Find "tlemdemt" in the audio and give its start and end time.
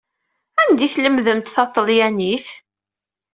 0.93-1.51